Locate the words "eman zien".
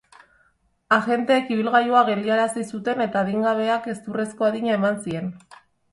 4.79-5.29